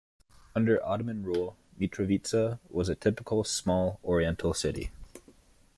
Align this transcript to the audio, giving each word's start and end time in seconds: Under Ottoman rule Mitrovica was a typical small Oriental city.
Under 0.55 0.83
Ottoman 0.83 1.21
rule 1.23 1.57
Mitrovica 1.79 2.57
was 2.71 2.89
a 2.89 2.95
typical 2.95 3.43
small 3.43 3.99
Oriental 4.03 4.51
city. 4.51 4.89